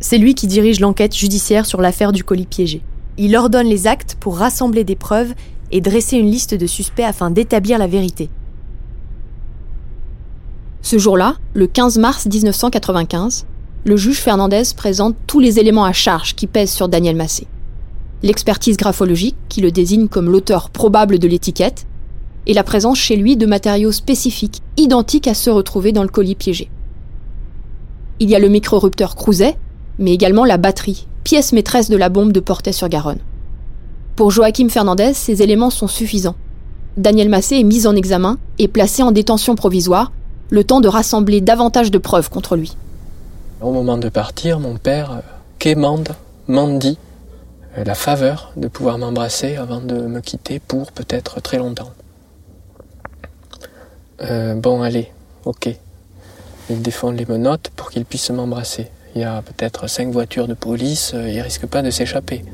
C'est 0.00 0.18
lui 0.18 0.34
qui 0.34 0.48
dirige 0.48 0.80
l'enquête 0.80 1.14
judiciaire 1.14 1.64
sur 1.64 1.80
l'affaire 1.80 2.10
du 2.10 2.24
colis 2.24 2.46
piégé. 2.46 2.82
Il 3.18 3.36
ordonne 3.36 3.68
les 3.68 3.86
actes 3.86 4.16
pour 4.18 4.36
rassembler 4.38 4.82
des 4.82 4.96
preuves 4.96 5.32
et 5.70 5.80
dresser 5.80 6.16
une 6.16 6.30
liste 6.30 6.54
de 6.54 6.66
suspects 6.66 7.04
afin 7.04 7.30
d'établir 7.30 7.78
la 7.78 7.86
vérité. 7.86 8.28
Ce 10.82 10.98
jour-là, 10.98 11.36
le 11.54 11.66
15 11.66 11.98
mars 11.98 12.26
1995, 12.26 13.46
le 13.84 13.96
juge 13.96 14.18
Fernandez 14.18 14.62
présente 14.76 15.16
tous 15.26 15.40
les 15.40 15.58
éléments 15.58 15.84
à 15.84 15.92
charge 15.92 16.34
qui 16.34 16.46
pèsent 16.46 16.72
sur 16.72 16.88
Daniel 16.88 17.16
Massé. 17.16 17.46
L'expertise 18.22 18.76
graphologique, 18.76 19.36
qui 19.48 19.60
le 19.60 19.70
désigne 19.70 20.08
comme 20.08 20.30
l'auteur 20.30 20.70
probable 20.70 21.18
de 21.18 21.28
l'étiquette, 21.28 21.86
et 22.46 22.54
la 22.54 22.64
présence 22.64 22.98
chez 22.98 23.16
lui 23.16 23.36
de 23.36 23.46
matériaux 23.46 23.92
spécifiques, 23.92 24.62
identiques 24.76 25.28
à 25.28 25.34
ceux 25.34 25.52
retrouvés 25.52 25.92
dans 25.92 26.02
le 26.02 26.08
colis 26.08 26.34
piégé. 26.34 26.70
Il 28.18 28.28
y 28.28 28.34
a 28.34 28.38
le 28.38 28.48
micro-rupteur 28.48 29.14
Crouzet, 29.14 29.56
mais 29.98 30.12
également 30.12 30.44
la 30.44 30.58
batterie, 30.58 31.06
pièce 31.24 31.52
maîtresse 31.52 31.88
de 31.88 31.96
la 31.96 32.08
bombe 32.08 32.32
de 32.32 32.40
Portet-sur-Garonne. 32.40 33.20
Pour 34.20 34.30
Joachim 34.30 34.68
Fernandez, 34.68 35.14
ces 35.14 35.40
éléments 35.40 35.70
sont 35.70 35.88
suffisants. 35.88 36.34
Daniel 36.98 37.30
Massé 37.30 37.56
est 37.56 37.62
mis 37.62 37.86
en 37.86 37.96
examen 37.96 38.36
et 38.58 38.68
placé 38.68 39.02
en 39.02 39.12
détention 39.12 39.54
provisoire, 39.54 40.12
le 40.50 40.62
temps 40.62 40.82
de 40.82 40.88
rassembler 40.88 41.40
davantage 41.40 41.90
de 41.90 41.96
preuves 41.96 42.28
contre 42.28 42.54
lui. 42.54 42.76
Au 43.62 43.72
moment 43.72 43.96
de 43.96 44.10
partir, 44.10 44.60
mon 44.60 44.76
père 44.76 45.12
euh, 45.12 45.20
quémande, 45.58 46.10
mendie 46.48 46.98
euh, 47.78 47.84
la 47.84 47.94
faveur 47.94 48.52
de 48.58 48.68
pouvoir 48.68 48.98
m'embrasser 48.98 49.56
avant 49.56 49.80
de 49.80 49.94
me 49.94 50.20
quitter 50.20 50.58
pour 50.58 50.92
peut-être 50.92 51.40
très 51.40 51.56
longtemps. 51.56 51.92
Euh, 54.20 54.54
bon, 54.54 54.82
allez, 54.82 55.10
ok. 55.46 55.70
Il 56.68 56.82
défend 56.82 57.10
les 57.10 57.24
menottes 57.24 57.70
pour 57.74 57.88
qu'il 57.88 58.04
puisse 58.04 58.28
m'embrasser. 58.28 58.88
Il 59.14 59.22
y 59.22 59.24
a 59.24 59.40
peut-être 59.40 59.88
cinq 59.88 60.10
voitures 60.10 60.46
de 60.46 60.52
police, 60.52 61.14
il 61.14 61.40
risque 61.40 61.64
pas 61.64 61.80
de 61.80 61.88
s'échapper. 61.88 62.44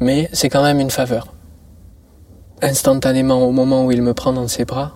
Mais 0.00 0.28
c'est 0.32 0.48
quand 0.48 0.62
même 0.62 0.80
une 0.80 0.90
faveur. 0.90 1.32
Instantanément, 2.62 3.46
au 3.46 3.52
moment 3.52 3.84
où 3.84 3.92
il 3.92 4.02
me 4.02 4.14
prend 4.14 4.32
dans 4.32 4.48
ses 4.48 4.64
bras, 4.64 4.92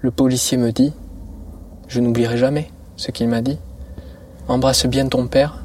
le 0.00 0.10
policier 0.10 0.58
me 0.58 0.72
dit, 0.72 0.92
je 1.88 2.00
n'oublierai 2.00 2.36
jamais 2.36 2.70
ce 2.96 3.10
qu'il 3.10 3.28
m'a 3.28 3.40
dit, 3.40 3.58
embrasse 4.48 4.86
bien 4.86 5.08
ton 5.08 5.26
père, 5.26 5.64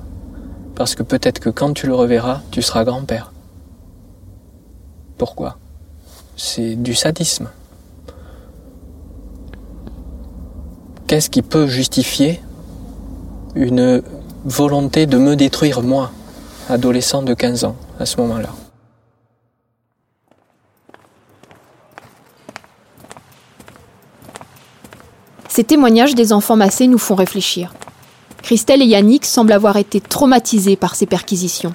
parce 0.76 0.96
que 0.96 1.04
peut-être 1.04 1.40
que 1.40 1.50
quand 1.50 1.74
tu 1.74 1.88
le 1.88 1.96
reverras, 1.96 2.42
tu 2.52 2.62
seras 2.62 2.84
grand-père. 2.84 3.34
Pourquoi? 5.18 5.58
C'est 6.38 6.76
du 6.76 6.96
sadisme. 6.96 7.50
qu'est-ce 11.10 11.32
qui 11.32 11.42
peut 11.42 11.66
justifier 11.66 12.40
une 13.56 14.04
volonté 14.46 15.08
de 15.08 15.18
me 15.18 15.36
détruire 15.36 15.82
moi, 15.82 16.12
adolescent 16.70 17.24
de 17.24 17.34
15 17.34 17.66
ans, 17.66 17.76
à 18.00 18.06
ce 18.06 18.18
moment-là 18.18 18.50
Ces 25.48 25.64
témoignages 25.64 26.16
des 26.16 26.32
enfants 26.32 26.56
massés 26.56 26.88
nous 26.88 26.98
font 26.98 27.16
réfléchir. 27.16 27.74
Christelle 28.44 28.82
et 28.82 28.86
Yannick 28.86 29.26
semblent 29.26 29.52
avoir 29.52 29.78
été 29.78 30.00
traumatisés 30.00 30.76
par 30.76 30.96
ces 30.96 31.06
perquisitions, 31.06 31.74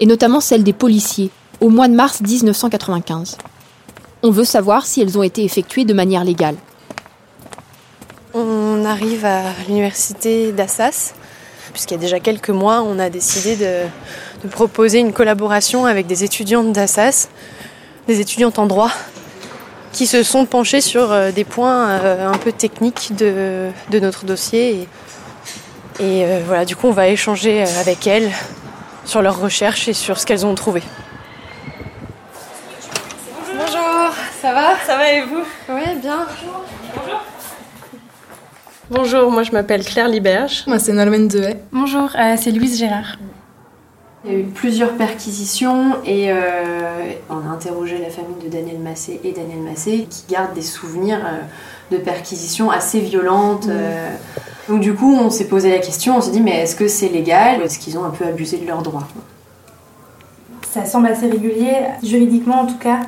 et 0.00 0.06
notamment 0.06 0.40
celles 0.40 0.64
des 0.64 0.72
policiers, 0.72 1.30
au 1.60 1.70
mois 1.70 1.88
de 1.88 1.94
mars 1.94 2.20
1995. 2.20 3.38
On 4.22 4.30
veut 4.30 4.44
savoir 4.44 4.86
si 4.86 5.00
elles 5.00 5.16
ont 5.16 5.22
été 5.22 5.44
effectuées 5.44 5.84
de 5.84 5.94
manière 5.94 6.24
légale. 6.24 6.56
On 8.34 8.84
arrive 8.84 9.24
à 9.24 9.44
l'université 9.66 10.52
d'Assas, 10.52 11.14
puisqu'il 11.76 11.92
y 11.92 11.98
a 11.98 12.00
déjà 12.00 12.20
quelques 12.20 12.48
mois, 12.48 12.80
on 12.80 12.98
a 12.98 13.10
décidé 13.10 13.54
de, 13.54 13.82
de 14.42 14.48
proposer 14.48 14.98
une 14.98 15.12
collaboration 15.12 15.84
avec 15.84 16.06
des 16.06 16.24
étudiantes 16.24 16.72
d'Assas, 16.72 17.28
des 18.08 18.18
étudiantes 18.18 18.58
en 18.58 18.64
droit, 18.64 18.90
qui 19.92 20.06
se 20.06 20.22
sont 20.22 20.46
penchées 20.46 20.80
sur 20.80 21.12
euh, 21.12 21.32
des 21.32 21.44
points 21.44 21.90
euh, 21.90 22.30
un 22.30 22.38
peu 22.38 22.50
techniques 22.50 23.14
de, 23.14 23.68
de 23.90 24.00
notre 24.00 24.24
dossier. 24.24 24.88
Et, 26.00 26.02
et 26.02 26.24
euh, 26.24 26.40
voilà, 26.46 26.64
du 26.64 26.76
coup, 26.76 26.86
on 26.86 26.92
va 26.92 27.08
échanger 27.08 27.64
avec 27.78 28.06
elles 28.06 28.32
sur 29.04 29.20
leurs 29.20 29.38
recherches 29.38 29.86
et 29.86 29.92
sur 29.92 30.18
ce 30.18 30.24
qu'elles 30.24 30.46
ont 30.46 30.54
trouvé. 30.54 30.82
Bonjour, 33.52 34.14
ça 34.40 34.54
va? 34.54 34.78
Ça 34.86 34.96
va 34.96 35.12
et 35.12 35.20
vous? 35.26 35.44
Oui, 35.68 35.94
bien. 36.00 36.26
Bonjour, 36.94 37.20
moi 38.90 39.42
je 39.42 39.52
m'appelle 39.52 39.84
Claire 39.84 40.08
Liberge. 40.08 40.64
Moi 40.66 40.78
c'est 40.78 40.92
Nolwenn 40.92 41.28
Dehaye. 41.28 41.56
Bonjour, 41.72 42.08
euh, 42.18 42.34
c'est 42.38 42.50
Louise 42.50 42.78
Gérard. 42.78 43.16
Il 44.24 44.32
y 44.32 44.34
a 44.34 44.38
eu 44.38 44.44
plusieurs 44.44 44.96
perquisitions 44.96 45.96
et 46.04 46.32
euh, 46.32 47.12
on 47.30 47.48
a 47.48 47.52
interrogé 47.52 47.98
la 47.98 48.10
famille 48.10 48.42
de 48.44 48.48
Daniel 48.48 48.78
Massé 48.78 49.20
et 49.22 49.32
Daniel 49.32 49.60
Massé 49.60 50.08
qui 50.10 50.24
gardent 50.28 50.54
des 50.54 50.62
souvenirs 50.62 51.20
euh, 51.24 51.94
de 51.96 52.00
perquisitions 52.02 52.70
assez 52.70 52.98
violentes. 52.98 53.68
euh. 53.68 54.10
Donc 54.68 54.80
du 54.80 54.94
coup, 54.94 55.14
on 55.14 55.30
s'est 55.30 55.46
posé 55.46 55.70
la 55.70 55.78
question, 55.78 56.16
on 56.16 56.20
s'est 56.20 56.32
dit 56.32 56.40
mais 56.40 56.62
est-ce 56.62 56.74
que 56.74 56.88
c'est 56.88 57.08
légal 57.08 57.62
Est-ce 57.62 57.78
qu'ils 57.78 57.98
ont 57.98 58.04
un 58.04 58.10
peu 58.10 58.24
abusé 58.24 58.56
de 58.58 58.66
leurs 58.66 58.82
droits? 58.82 59.06
Ça 60.68 60.84
semble 60.84 61.06
assez 61.06 61.26
régulier, 61.28 61.74
juridiquement 62.02 62.62
en 62.62 62.66
tout 62.66 62.78
cas, 62.78 63.00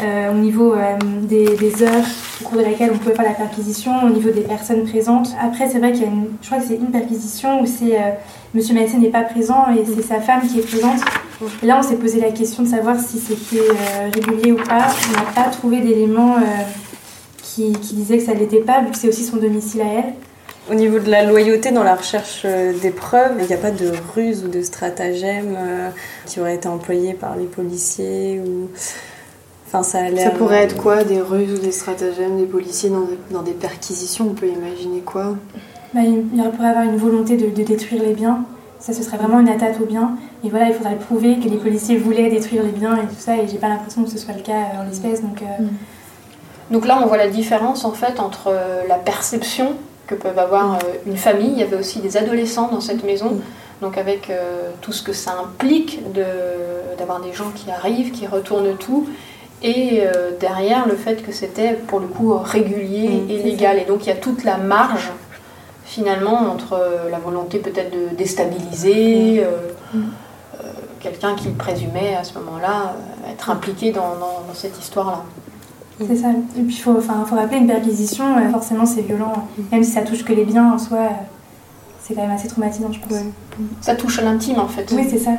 au 0.00 0.34
niveau 0.34 0.74
euh, 0.74 0.96
des, 1.22 1.56
des 1.56 1.82
heures 1.82 2.04
au 2.40 2.48
cours 2.48 2.58
de 2.58 2.64
laquelle 2.64 2.90
on 2.92 2.98
pouvait 2.98 3.14
faire 3.14 3.24
la 3.24 3.34
perquisition, 3.34 4.04
au 4.04 4.10
niveau 4.10 4.30
des 4.30 4.40
personnes 4.40 4.84
présentes. 4.84 5.28
Après, 5.40 5.68
c'est 5.68 5.78
vrai 5.78 5.92
qu'il 5.92 6.02
y 6.02 6.04
a 6.04 6.08
une, 6.08 6.28
je 6.40 6.46
crois 6.46 6.58
que 6.58 6.66
c'est 6.66 6.76
une 6.76 6.90
perquisition 6.90 7.60
où 7.60 7.66
c'est 7.66 7.96
euh, 7.96 8.10
Monsieur 8.54 8.74
Massé 8.74 8.96
n'est 8.96 9.08
pas 9.08 9.22
présent 9.22 9.66
et 9.70 9.84
c'est 9.86 10.02
sa 10.02 10.20
femme 10.20 10.46
qui 10.46 10.58
est 10.58 10.66
présente. 10.66 11.00
Là, 11.62 11.78
on 11.78 11.82
s'est 11.82 11.96
posé 11.96 12.20
la 12.20 12.30
question 12.30 12.62
de 12.62 12.68
savoir 12.68 12.98
si 13.00 13.18
c'était 13.18 13.60
euh, 13.60 14.10
régulier 14.12 14.52
ou 14.52 14.56
pas. 14.56 14.88
On 15.08 15.12
n'a 15.12 15.32
pas 15.34 15.50
trouvé 15.50 15.80
d'éléments 15.80 16.36
euh, 16.36 16.40
qui, 17.42 17.70
disaient 17.70 18.18
que 18.18 18.24
ça 18.24 18.34
l'était 18.34 18.60
pas, 18.60 18.80
vu 18.82 18.90
que 18.90 18.96
c'est 18.96 19.08
aussi 19.08 19.24
son 19.24 19.36
domicile 19.36 19.82
à 19.82 19.92
elle. 19.98 20.14
Au 20.70 20.74
niveau 20.74 21.00
de 21.00 21.10
la 21.10 21.24
loyauté 21.24 21.72
dans 21.72 21.82
la 21.82 21.96
recherche 21.96 22.42
euh, 22.44 22.72
des 22.78 22.90
preuves, 22.90 23.32
il 23.40 23.46
n'y 23.46 23.52
a 23.52 23.56
pas 23.56 23.72
de 23.72 23.92
ruse 24.14 24.44
ou 24.44 24.48
de 24.48 24.62
stratagème 24.62 25.56
euh, 25.58 25.88
qui 26.26 26.40
aurait 26.40 26.54
été 26.54 26.68
employé 26.68 27.14
par 27.14 27.36
les 27.36 27.46
policiers 27.46 28.40
ou. 28.40 28.68
Enfin, 29.72 29.82
ça 29.82 29.98
a 30.00 30.10
l'air. 30.10 30.24
Ça 30.24 30.30
pourrait 30.36 30.64
être 30.64 30.76
quoi 30.76 31.02
Des 31.04 31.20
ruses 31.20 31.54
ou 31.58 31.62
des 31.62 31.72
stratagèmes 31.72 32.36
des 32.38 32.44
policiers 32.44 32.90
dans 32.90 33.00
des, 33.02 33.18
dans 33.30 33.42
des 33.42 33.52
perquisitions 33.52 34.26
On 34.30 34.34
peut 34.34 34.46
imaginer 34.48 35.00
quoi? 35.00 35.34
Bah, 35.94 36.00
il 36.04 36.24
pourrait 36.54 36.68
avoir 36.68 36.84
une 36.84 36.96
volonté 36.96 37.36
de, 37.36 37.48
de 37.48 37.62
détruire 37.62 38.02
les 38.02 38.12
biens. 38.12 38.44
Ça, 38.80 38.92
ce 38.92 39.02
serait 39.02 39.16
vraiment 39.16 39.40
une 39.40 39.48
attaque 39.48 39.80
aux 39.80 39.86
biens. 39.86 40.16
Et 40.44 40.50
voilà, 40.50 40.66
il 40.68 40.74
faudrait 40.74 40.96
prouver 40.96 41.38
que 41.38 41.48
les 41.48 41.56
policiers 41.56 41.96
voulaient 41.96 42.28
détruire 42.28 42.62
les 42.64 42.70
biens 42.72 42.96
et 42.96 43.06
tout 43.06 43.14
ça. 43.18 43.36
Et 43.36 43.46
j'ai 43.48 43.58
pas 43.58 43.68
l'impression 43.68 44.02
que 44.04 44.10
ce 44.10 44.18
soit 44.18 44.34
le 44.34 44.42
cas 44.42 44.52
euh, 44.52 44.82
en 44.82 44.84
l'espèce. 44.88 45.22
Donc, 45.22 45.40
euh, 45.40 45.64
Donc 46.70 46.86
là, 46.86 47.00
on 47.02 47.06
voit 47.06 47.16
la 47.16 47.28
différence 47.28 47.84
en 47.84 47.92
fait 47.92 48.18
entre 48.20 48.48
euh, 48.48 48.82
la 48.88 48.96
perception 48.96 49.72
que 50.06 50.14
peuvent 50.14 50.38
avoir 50.38 50.74
euh, 50.74 50.78
une 51.06 51.16
famille. 51.16 51.50
Il 51.52 51.58
y 51.58 51.62
avait 51.62 51.76
aussi 51.76 52.00
des 52.00 52.16
adolescents 52.16 52.68
dans 52.72 52.80
cette 52.80 53.04
maison, 53.04 53.40
donc 53.80 53.96
avec 53.98 54.28
euh, 54.30 54.70
tout 54.80 54.92
ce 54.92 55.02
que 55.02 55.12
ça 55.12 55.34
implique 55.42 56.00
de- 56.12 56.24
d'avoir 56.98 57.20
des 57.20 57.32
gens 57.32 57.50
qui 57.54 57.70
arrivent, 57.70 58.10
qui 58.10 58.26
retournent 58.26 58.74
tout. 58.78 59.06
Et 59.62 60.00
euh, 60.02 60.32
derrière, 60.40 60.88
le 60.88 60.96
fait 60.96 61.22
que 61.24 61.30
c'était 61.32 61.74
pour 61.74 62.00
le 62.00 62.06
coup 62.08 62.34
régulier 62.36 63.08
Mm, 63.08 63.30
et 63.30 63.42
légal. 63.42 63.78
Et 63.78 63.84
donc 63.84 64.04
il 64.04 64.08
y 64.08 64.12
a 64.12 64.16
toute 64.16 64.42
la 64.44 64.56
marge 64.56 65.10
finalement 65.84 66.50
entre 66.52 66.72
euh, 66.74 67.10
la 67.10 67.18
volonté 67.18 67.58
peut-être 67.58 67.92
de 67.92 68.14
déstabiliser 68.16 69.44
euh, 69.44 69.48
euh, 69.94 69.98
quelqu'un 71.00 71.34
qui 71.34 71.48
présumait 71.50 72.14
à 72.16 72.24
ce 72.24 72.34
moment-là 72.38 72.94
être 73.30 73.50
impliqué 73.50 73.92
dans, 73.92 74.14
dans- 74.16 74.42
dans 74.48 74.54
cette 74.54 74.78
histoire-là. 74.78 75.22
c'est 76.06 76.16
ça. 76.16 76.28
Et 76.30 76.62
puis, 76.62 76.74
il 76.74 76.80
faut, 76.80 77.00
faut 77.00 77.34
rappeler 77.36 77.58
une 77.58 77.66
perquisition, 77.66 78.24
forcément, 78.50 78.86
c'est 78.86 79.02
violent. 79.02 79.46
Même 79.70 79.84
si 79.84 79.90
ça 79.92 80.02
touche 80.02 80.24
que 80.24 80.32
les 80.32 80.44
biens 80.44 80.72
en 80.72 80.78
soi, 80.78 81.10
c'est 82.02 82.14
quand 82.14 82.22
même 82.22 82.30
assez 82.32 82.48
traumatisant, 82.48 82.90
je 82.92 82.98
pense. 83.00 83.18
Ça 83.80 83.94
touche 83.94 84.18
à 84.18 84.22
l'intime 84.22 84.58
en 84.58 84.66
fait. 84.68 84.90
Oui, 84.92 85.06
c'est 85.08 85.18
ça. 85.18 85.32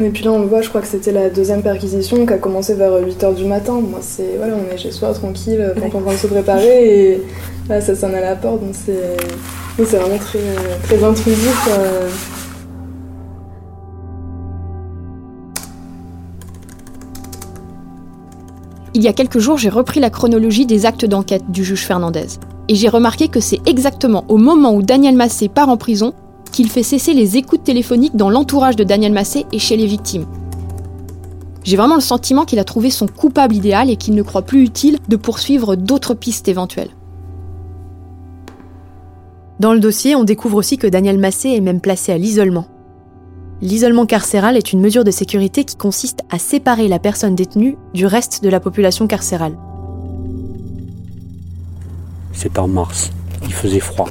Et 0.00 0.10
puis 0.10 0.24
là 0.24 0.32
on 0.32 0.40
le 0.40 0.46
voit, 0.46 0.60
je 0.60 0.68
crois 0.68 0.80
que 0.80 0.88
c'était 0.88 1.12
la 1.12 1.30
deuxième 1.30 1.62
perquisition 1.62 2.26
qui 2.26 2.32
a 2.32 2.38
commencé 2.38 2.74
vers 2.74 2.92
8h 3.00 3.34
du 3.34 3.44
matin. 3.44 3.74
Moi 3.74 4.00
c'est 4.02 4.36
voilà, 4.38 4.54
on 4.56 4.74
est 4.74 4.76
chez 4.76 4.90
soi 4.90 5.12
tranquille, 5.12 5.72
quand 5.80 5.98
on 5.98 6.00
vient 6.00 6.12
de 6.12 6.18
se 6.18 6.26
préparer 6.26 7.12
et 7.12 7.22
là 7.68 7.80
ça 7.80 7.94
sonne 7.94 8.14
à 8.14 8.20
la 8.20 8.34
porte 8.34 8.60
donc 8.60 8.74
c'est 8.74 9.16
oui, 9.76 9.84
c'est 9.88 9.96
vraiment 9.96 10.18
très, 10.18 10.38
très 10.84 11.02
intrusif. 11.02 11.68
euh. 11.68 12.08
Il 18.94 19.02
y 19.02 19.08
a 19.08 19.12
quelques 19.12 19.40
jours, 19.40 19.58
j'ai 19.58 19.68
repris 19.68 19.98
la 19.98 20.10
chronologie 20.10 20.64
des 20.64 20.86
actes 20.86 21.04
d'enquête 21.04 21.50
du 21.50 21.64
juge 21.64 21.84
Fernandez. 21.84 22.38
Et 22.68 22.76
j'ai 22.76 22.88
remarqué 22.88 23.26
que 23.26 23.40
c'est 23.40 23.58
exactement 23.66 24.24
au 24.28 24.36
moment 24.36 24.72
où 24.74 24.82
Daniel 24.82 25.16
Massé 25.16 25.48
part 25.48 25.68
en 25.68 25.76
prison 25.76 26.14
qu'il 26.54 26.70
fait 26.70 26.84
cesser 26.84 27.14
les 27.14 27.36
écoutes 27.36 27.64
téléphoniques 27.64 28.14
dans 28.14 28.30
l'entourage 28.30 28.76
de 28.76 28.84
Daniel 28.84 29.12
Massé 29.12 29.44
et 29.50 29.58
chez 29.58 29.76
les 29.76 29.86
victimes. 29.86 30.26
J'ai 31.64 31.76
vraiment 31.76 31.96
le 31.96 32.00
sentiment 32.00 32.44
qu'il 32.44 32.60
a 32.60 32.64
trouvé 32.64 32.90
son 32.90 33.08
coupable 33.08 33.56
idéal 33.56 33.90
et 33.90 33.96
qu'il 33.96 34.14
ne 34.14 34.22
croit 34.22 34.42
plus 34.42 34.62
utile 34.62 34.98
de 35.08 35.16
poursuivre 35.16 35.74
d'autres 35.74 36.14
pistes 36.14 36.46
éventuelles. 36.46 36.90
Dans 39.58 39.72
le 39.72 39.80
dossier, 39.80 40.14
on 40.14 40.22
découvre 40.22 40.56
aussi 40.56 40.78
que 40.78 40.86
Daniel 40.86 41.18
Massé 41.18 41.48
est 41.48 41.60
même 41.60 41.80
placé 41.80 42.12
à 42.12 42.18
l'isolement. 42.18 42.66
L'isolement 43.60 44.06
carcéral 44.06 44.56
est 44.56 44.72
une 44.72 44.80
mesure 44.80 45.02
de 45.02 45.10
sécurité 45.10 45.64
qui 45.64 45.74
consiste 45.74 46.20
à 46.30 46.38
séparer 46.38 46.86
la 46.86 47.00
personne 47.00 47.34
détenue 47.34 47.76
du 47.94 48.06
reste 48.06 48.44
de 48.44 48.48
la 48.48 48.60
population 48.60 49.08
carcérale. 49.08 49.56
C'était 52.32 52.60
en 52.60 52.68
mars. 52.68 53.10
Il 53.42 53.52
faisait 53.52 53.80
froid. 53.80 54.08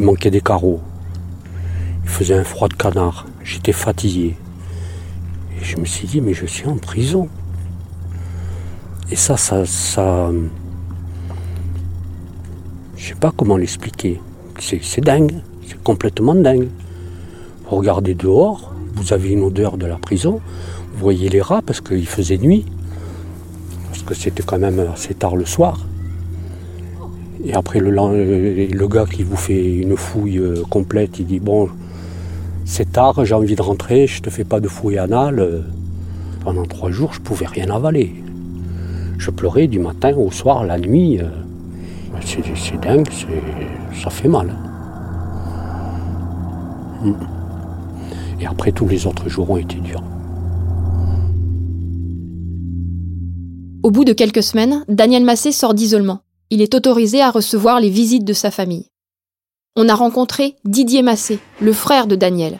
Il 0.00 0.06
manquait 0.06 0.30
des 0.30 0.40
carreaux. 0.40 0.80
Il 2.04 2.08
faisait 2.08 2.32
un 2.32 2.42
froid 2.42 2.68
de 2.68 2.72
canard. 2.72 3.26
J'étais 3.44 3.72
fatigué. 3.72 4.34
Et 5.60 5.62
je 5.62 5.76
me 5.76 5.84
suis 5.84 6.08
dit, 6.08 6.22
mais 6.22 6.32
je 6.32 6.46
suis 6.46 6.66
en 6.66 6.78
prison. 6.78 7.28
Et 9.10 9.16
ça, 9.16 9.36
ça, 9.36 9.66
ça. 9.66 10.30
Je 12.96 13.08
sais 13.08 13.14
pas 13.14 13.30
comment 13.36 13.58
l'expliquer. 13.58 14.22
C'est 14.58 15.02
dingue. 15.02 15.34
C'est 15.68 15.82
complètement 15.82 16.34
dingue. 16.34 16.68
Vous 17.68 17.76
regardez 17.76 18.14
dehors, 18.14 18.72
vous 18.94 19.12
avez 19.12 19.28
une 19.28 19.42
odeur 19.42 19.76
de 19.76 19.84
la 19.84 19.96
prison. 19.96 20.40
Vous 20.94 20.98
voyez 20.98 21.28
les 21.28 21.42
rats 21.42 21.60
parce 21.60 21.82
qu'il 21.82 22.06
faisait 22.06 22.38
nuit. 22.38 22.64
Parce 23.90 24.02
que 24.02 24.14
c'était 24.14 24.42
quand 24.42 24.58
même 24.58 24.80
assez 24.80 25.12
tard 25.12 25.36
le 25.36 25.44
soir. 25.44 25.84
Et 27.44 27.54
après, 27.54 27.80
le, 27.80 27.90
lan- 27.90 28.10
le 28.12 28.88
gars 28.88 29.06
qui 29.10 29.22
vous 29.22 29.36
fait 29.36 29.76
une 29.76 29.96
fouille 29.96 30.38
euh, 30.38 30.62
complète, 30.68 31.18
il 31.18 31.26
dit 31.26 31.40
Bon, 31.40 31.68
c'est 32.64 32.92
tard, 32.92 33.24
j'ai 33.24 33.34
envie 33.34 33.56
de 33.56 33.62
rentrer, 33.62 34.06
je 34.06 34.20
te 34.22 34.30
fais 34.30 34.44
pas 34.44 34.60
de 34.60 34.68
fouille 34.68 34.98
anale. 34.98 35.40
Euh, 35.40 35.60
Pendant 36.44 36.64
trois 36.64 36.90
jours, 36.90 37.12
je 37.12 37.20
pouvais 37.20 37.46
rien 37.46 37.70
avaler. 37.70 38.14
Je 39.18 39.30
pleurais 39.30 39.66
du 39.68 39.78
matin 39.78 40.14
au 40.16 40.30
soir, 40.30 40.64
la 40.64 40.78
nuit. 40.78 41.18
euh, 41.20 41.28
C'est 42.24 42.42
c'est 42.56 42.80
dingue, 42.80 43.08
ça 44.02 44.10
fait 44.10 44.28
mal. 44.28 44.54
Et 48.40 48.46
après, 48.46 48.72
tous 48.72 48.86
les 48.86 49.06
autres 49.06 49.28
jours 49.28 49.50
ont 49.50 49.56
été 49.56 49.76
durs. 49.76 50.02
Au 53.82 53.90
bout 53.90 54.04
de 54.04 54.12
quelques 54.12 54.42
semaines, 54.42 54.84
Daniel 54.88 55.24
Massé 55.24 55.52
sort 55.52 55.72
d'isolement. 55.74 56.20
Il 56.50 56.62
est 56.62 56.74
autorisé 56.74 57.22
à 57.22 57.30
recevoir 57.30 57.78
les 57.78 57.90
visites 57.90 58.24
de 58.24 58.32
sa 58.32 58.50
famille. 58.50 58.86
On 59.76 59.88
a 59.88 59.94
rencontré 59.94 60.56
Didier 60.64 61.02
Massé, 61.02 61.38
le 61.60 61.72
frère 61.72 62.08
de 62.08 62.16
Daniel. 62.16 62.58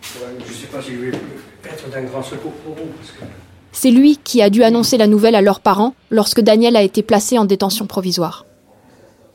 Je 0.00 0.48
ne 0.48 0.54
sais 0.54 0.66
pas 0.66 0.80
si 0.80 0.92
je 0.92 0.96
vais 0.96 1.08
être 1.08 1.90
d'un 1.90 2.04
grand 2.04 2.22
secours 2.22 2.52
pour 2.52 2.74
vous. 2.74 2.90
Parce 2.96 3.10
que... 3.12 3.24
C'est 3.72 3.90
lui 3.90 4.16
qui 4.16 4.40
a 4.40 4.48
dû 4.48 4.62
annoncer 4.62 4.96
la 4.96 5.06
nouvelle 5.06 5.34
à 5.34 5.42
leurs 5.42 5.60
parents 5.60 5.94
lorsque 6.10 6.40
Daniel 6.40 6.74
a 6.74 6.82
été 6.82 7.02
placé 7.02 7.38
en 7.38 7.44
détention 7.44 7.86
provisoire. 7.86 8.46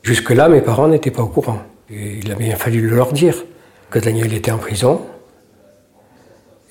Jusque-là, 0.02 0.48
mes 0.48 0.60
parents 0.60 0.88
n'étaient 0.88 1.12
pas 1.12 1.22
au 1.22 1.28
courant. 1.28 1.60
Et 1.88 2.18
il 2.18 2.32
a 2.32 2.34
bien 2.34 2.56
fallu 2.56 2.80
le 2.80 2.96
leur 2.96 3.12
dire 3.12 3.44
que 3.90 4.00
Daniel 4.00 4.32
était 4.32 4.50
en 4.50 4.58
prison. 4.58 5.00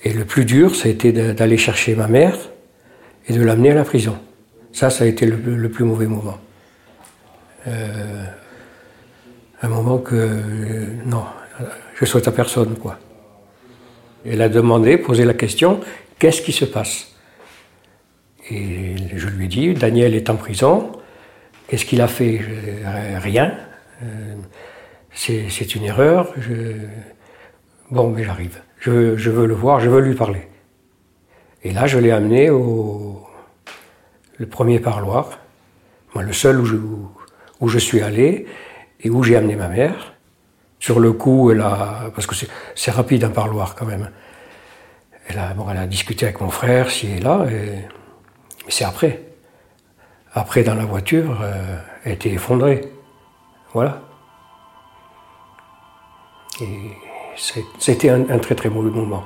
Et 0.04 0.12
le 0.12 0.26
plus 0.26 0.44
dur, 0.44 0.76
ça 0.76 0.88
a 0.88 0.90
été 0.90 1.10
d'aller 1.12 1.56
chercher 1.56 1.94
ma 1.94 2.06
mère 2.06 2.36
et 3.26 3.32
de 3.32 3.42
l'amener 3.42 3.70
à 3.70 3.74
la 3.74 3.84
prison. 3.84 4.16
Ça, 4.72 4.90
ça 4.90 5.04
a 5.04 5.06
été 5.06 5.24
le, 5.24 5.68
plus 5.70 5.84
mauvais 5.84 6.06
moment. 6.06 6.36
Euh, 7.66 8.24
un 9.62 9.68
moment 9.68 9.98
que, 9.98 10.14
euh, 10.14 10.86
non, 11.06 11.24
je 11.94 12.04
souhaite 12.04 12.28
à 12.28 12.32
personne, 12.32 12.76
quoi. 12.76 12.98
Elle 14.26 14.42
a 14.42 14.48
demandé, 14.48 14.96
posé 14.98 15.24
la 15.24 15.34
question, 15.34 15.80
qu'est-ce 16.18 16.42
qui 16.42 16.52
se 16.52 16.64
passe? 16.64 17.14
Et 18.50 18.96
je 19.14 19.28
lui 19.28 19.46
ai 19.46 19.48
dit, 19.48 19.74
Daniel 19.74 20.14
est 20.14 20.28
en 20.28 20.36
prison, 20.36 20.92
qu'est-ce 21.68 21.84
qu'il 21.84 22.00
a 22.00 22.08
fait? 22.08 22.40
Rien. 23.18 23.54
Euh, 24.02 24.34
c'est 25.14 25.74
une 25.74 25.84
erreur. 25.84 26.34
Bon, 27.90 28.10
mais 28.10 28.24
j'arrive. 28.24 28.60
Je, 28.80 28.90
veux 29.30 29.46
le 29.46 29.54
voir, 29.54 29.80
je 29.80 29.88
veux 29.88 30.00
lui 30.00 30.14
parler. 30.14 30.42
Et 31.62 31.72
là, 31.72 31.86
je 31.86 31.98
l'ai 31.98 32.10
amené 32.10 32.50
au 32.50 33.24
le 34.38 34.46
premier 34.46 34.80
parloir, 34.80 35.38
moi, 36.14 36.24
le 36.24 36.32
seul 36.32 36.60
où 36.60 36.64
je, 36.64 36.76
je 37.68 37.78
suis 37.78 38.00
allé 38.00 38.46
et 39.00 39.10
où 39.10 39.22
j'ai 39.22 39.36
amené 39.36 39.56
ma 39.56 39.68
mère. 39.68 40.14
Sur 40.78 41.00
le 41.00 41.12
coup, 41.12 41.50
elle 41.50 41.60
a, 41.60 42.10
parce 42.14 42.26
que 42.26 42.34
c'est 42.74 42.90
rapide 42.90 43.24
un 43.24 43.30
parloir 43.30 43.74
quand 43.74 43.86
même. 43.86 44.10
Elle 45.28 45.38
a, 45.38 45.54
bon, 45.54 45.66
elle 45.70 45.78
a 45.78 45.86
discuté 45.86 46.26
avec 46.26 46.40
mon 46.40 46.50
frère, 46.50 46.90
si 46.90 47.10
et 47.10 47.20
là, 47.20 47.46
et, 47.50 47.86
mais 48.64 48.70
c'est 48.70 48.84
après. 48.84 49.22
Après, 50.32 50.62
dans 50.64 50.74
la 50.74 50.84
voiture, 50.84 51.38
euh, 51.42 51.78
elle 52.04 52.12
était 52.12 52.30
effondrée. 52.30 52.80
Voilà. 53.72 54.02
Et 56.60 56.66
c'était 57.78 58.10
un, 58.10 58.28
un, 58.28 58.38
très 58.38 58.54
très 58.54 58.68
mauvais 58.68 58.90
moment. 58.90 59.24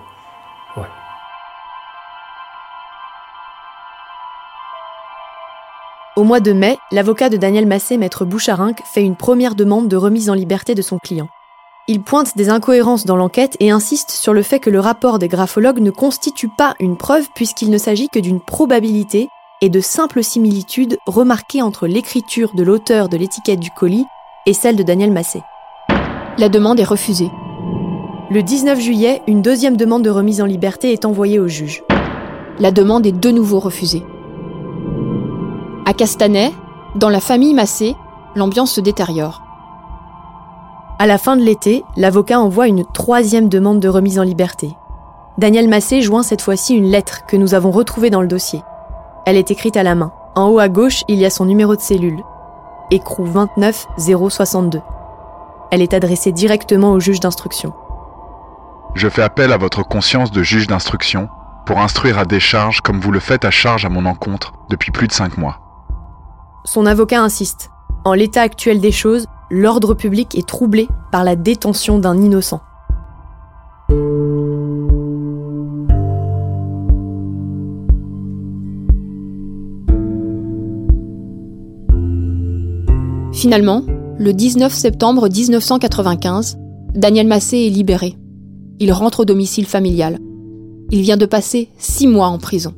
Au 6.19 6.25
mois 6.25 6.41
de 6.41 6.53
mai, 6.53 6.79
l'avocat 6.91 7.29
de 7.29 7.37
Daniel 7.37 7.65
Massé, 7.65 7.97
maître 7.97 8.25
Boucharinck, 8.25 8.83
fait 8.85 9.05
une 9.05 9.15
première 9.15 9.55
demande 9.55 9.87
de 9.87 9.95
remise 9.95 10.31
en 10.31 10.35
liberté 10.35 10.75
de 10.75 10.83
son 10.83 10.99
client. 10.99 11.29
Il 11.87 12.03
pointe 12.03 12.37
des 12.37 12.49
incohérences 12.49 13.07
dans 13.07 13.15
l'enquête 13.15 13.57
et 13.61 13.71
insiste 13.71 14.11
sur 14.11 14.35
le 14.35 14.43
fait 14.43 14.59
que 14.59 14.69
le 14.69 14.81
rapport 14.81 15.21
des 15.21 15.29
graphologues 15.29 15.79
ne 15.79 15.93
constitue 15.93 16.49
pas 16.49 16.75
une 16.81 16.97
preuve 16.97 17.29
puisqu'il 17.37 17.71
ne 17.71 17.79
s'agit 17.79 18.09
que 18.09 18.19
d'une 18.19 18.41
probabilité 18.41 19.29
et 19.61 19.69
de 19.69 19.79
simples 19.79 20.25
similitudes 20.25 20.99
remarquées 21.07 21.63
entre 21.63 21.87
l'écriture 21.87 22.53
de 22.53 22.65
l'auteur 22.65 23.09
de 23.09 23.17
l'étiquette 23.17 23.61
du 23.61 23.71
colis 23.71 24.07
et 24.45 24.55
celle 24.55 24.75
de 24.75 24.83
Daniel 24.83 25.13
Massé. 25.13 25.43
La 26.37 26.49
demande 26.49 26.81
est 26.81 26.85
refusée. 26.85 27.31
Le 28.29 28.43
19 28.43 28.81
juillet, 28.81 29.23
une 29.29 29.41
deuxième 29.41 29.77
demande 29.77 30.03
de 30.03 30.11
remise 30.11 30.43
en 30.43 30.47
liberté 30.47 30.93
est 30.93 31.05
envoyée 31.05 31.39
au 31.39 31.47
juge. 31.47 31.85
La 32.59 32.73
demande 32.73 33.07
est 33.07 33.13
de 33.13 33.31
nouveau 33.31 33.61
refusée. 33.61 34.03
À 35.89 35.95
Castanet, 35.95 36.53
dans 36.97 37.09
la 37.09 37.19
famille 37.19 37.55
Massé, 37.55 37.97
l'ambiance 38.37 38.73
se 38.73 38.83
détériore. 38.83 39.41
À 40.99 41.07
la 41.07 41.17
fin 41.17 41.35
de 41.35 41.41
l'été, 41.41 41.83
l'avocat 41.97 42.39
envoie 42.39 42.67
une 42.67 42.85
troisième 42.85 43.49
demande 43.49 43.81
de 43.81 43.89
remise 43.89 44.19
en 44.19 44.23
liberté. 44.23 44.77
Daniel 45.39 45.67
Massé 45.67 46.03
joint 46.03 46.23
cette 46.23 46.43
fois-ci 46.43 46.75
une 46.75 46.91
lettre 46.91 47.25
que 47.25 47.39
nous 47.39 47.55
avons 47.55 47.71
retrouvée 47.71 48.11
dans 48.11 48.21
le 48.21 48.29
dossier. 48.29 48.61
Elle 49.25 49.39
est 49.39 49.51
écrite 49.51 49.79
à 49.79 49.83
la 49.83 49.95
main. 49.95 50.13
En 50.35 50.49
haut 50.49 50.59
à 50.59 50.69
gauche, 50.69 51.05
il 51.09 51.17
y 51.17 51.25
a 51.25 51.31
son 51.31 51.47
numéro 51.47 51.75
de 51.75 51.81
cellule. 51.81 52.23
Écrou 52.91 53.25
29 53.25 53.87
062. 53.97 54.83
Elle 55.71 55.81
est 55.81 55.95
adressée 55.95 56.33
directement 56.33 56.93
au 56.93 57.01
juge 57.01 57.21
d'instruction. 57.21 57.73
Je 58.95 59.09
fais 59.09 59.23
appel 59.23 59.55
à 59.55 59.57
votre 59.57 59.85
conscience 59.85 60.33
de 60.33 60.43
juge 60.43 60.67
d'instruction 60.67 61.31
pour 61.65 61.81
instruire 61.81 62.19
à 62.19 62.27
décharge 62.27 62.83
comme 62.83 63.01
vous 63.01 63.11
le 63.11 63.21
faites 63.21 63.47
à 63.47 63.51
charge 63.51 63.87
à 63.87 63.89
mon 63.89 64.05
encontre 64.05 64.53
depuis 64.69 64.93
plus 64.93 65.07
de 65.07 65.13
cinq 65.13 65.39
mois. 65.39 65.61
Son 66.65 66.87
avocat 66.87 67.23
insiste. 67.23 67.71
En 68.05 68.15
l'état 68.15 68.43
actuel 68.43 68.81
des 68.81 68.93
choses, 68.93 69.27
l'ordre 69.51 69.95
public 69.95 70.37
est 70.37 70.47
troublé 70.47 70.89
par 71.11 71.25
la 71.25 71.37
détention 71.37 71.99
d'un 71.99 72.17
innocent. 72.17 72.61
Finalement, 83.33 83.85
le 84.19 84.33
19 84.33 84.73
septembre 84.73 85.29
1995, 85.29 86.59
Daniel 86.95 87.29
Massé 87.29 87.59
est 87.59 87.71
libéré. 87.71 88.17
Il 88.81 88.93
rentre 88.93 89.21
au 89.21 89.25
domicile 89.25 89.67
familial. 89.67 90.19
Il 90.91 91.03
vient 91.03 91.17
de 91.17 91.27
passer 91.27 91.69
six 91.79 92.09
mois 92.09 92.27
en 92.29 92.39
prison. 92.39 92.75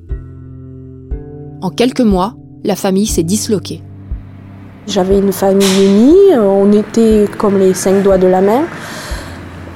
En 1.62 1.70
quelques 1.70 2.00
mois, 2.02 2.34
la 2.64 2.76
famille 2.76 3.06
s'est 3.06 3.22
disloquée. 3.22 3.82
J'avais 4.86 5.18
une 5.18 5.32
famille 5.32 5.86
unie, 5.86 6.36
on 6.36 6.72
était 6.72 7.26
comme 7.38 7.58
les 7.58 7.74
cinq 7.74 8.02
doigts 8.02 8.18
de 8.18 8.26
la 8.26 8.40
main. 8.40 8.62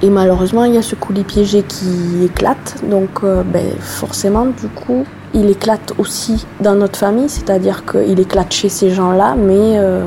Et 0.02 0.10
malheureusement, 0.10 0.64
il 0.64 0.74
y 0.74 0.76
a 0.76 0.82
ce 0.82 0.94
coulis 0.94 1.24
piégé 1.24 1.62
qui 1.62 2.24
éclate. 2.24 2.84
Donc, 2.90 3.22
euh, 3.22 3.42
ben, 3.42 3.64
forcément, 3.80 4.44
du 4.44 4.68
coup, 4.68 5.04
il 5.32 5.48
éclate 5.48 5.94
aussi 5.98 6.44
dans 6.60 6.74
notre 6.74 6.98
famille, 6.98 7.28
c'est-à-dire 7.28 7.84
qu'il 7.86 8.20
éclate 8.20 8.52
chez 8.52 8.68
ces 8.68 8.90
gens-là, 8.90 9.34
mais 9.34 9.78
euh, 9.78 10.04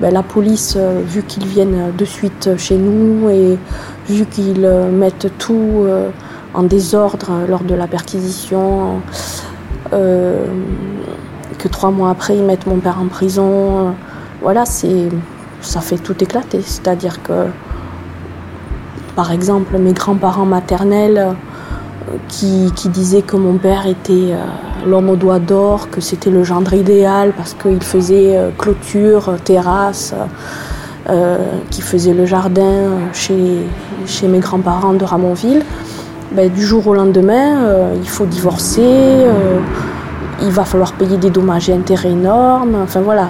ben, 0.00 0.12
la 0.12 0.24
police, 0.24 0.74
euh, 0.76 1.02
vu 1.06 1.22
qu'ils 1.22 1.46
viennent 1.46 1.92
de 1.96 2.04
suite 2.04 2.50
chez 2.56 2.76
nous 2.76 3.30
et 3.30 3.58
vu 4.08 4.26
qu'ils 4.26 4.68
mettent 4.92 5.30
tout 5.38 5.86
en 6.54 6.62
désordre 6.64 7.30
lors 7.48 7.62
de 7.62 7.74
la 7.74 7.86
perquisition, 7.86 9.02
que 11.58 11.68
trois 11.68 11.90
mois 11.90 12.10
après 12.10 12.36
ils 12.36 12.44
mettent 12.44 12.66
mon 12.66 12.78
père 12.78 12.98
en 13.00 13.06
prison, 13.06 13.94
voilà, 14.40 14.64
c'est, 14.64 15.08
ça 15.60 15.80
fait 15.80 15.98
tout 15.98 16.14
éclater. 16.22 16.62
C'est-à-dire 16.62 17.22
que, 17.22 17.46
par 19.16 19.32
exemple, 19.32 19.76
mes 19.78 19.92
grands-parents 19.92 20.46
maternels 20.46 21.18
euh, 21.18 22.16
qui, 22.28 22.70
disaient 22.88 23.22
que 23.22 23.36
mon 23.36 23.58
père 23.58 23.86
était 23.86 24.32
euh, 24.32 24.44
l'homme 24.86 25.10
au 25.10 25.16
doigt 25.16 25.40
d'or, 25.40 25.90
que 25.90 26.00
c'était 26.00 26.30
le 26.30 26.44
gendre 26.44 26.72
idéal 26.74 27.32
parce 27.36 27.54
qu'il 27.54 27.82
faisait 27.82 28.36
euh, 28.36 28.50
clôture, 28.56 29.36
terrasse, 29.44 30.14
qui 31.70 31.80
faisait 31.80 32.12
le 32.12 32.26
jardin 32.26 32.90
chez, 33.14 33.66
chez 34.04 34.28
mes 34.28 34.40
grands-parents 34.40 34.92
de 34.92 35.06
Ramonville. 35.06 35.62
Ben, 36.32 36.52
du 36.52 36.62
jour 36.62 36.86
au 36.86 36.92
lendemain, 36.92 37.94
il 37.96 38.06
faut 38.06 38.26
divorcer, 38.26 39.24
il 40.42 40.50
va 40.50 40.64
falloir 40.64 40.92
payer 40.92 41.16
des 41.16 41.30
dommages 41.30 41.68
et 41.68 41.74
intérêts 41.74 42.10
énormes. 42.10 42.76
Enfin 42.82 43.00
voilà. 43.00 43.28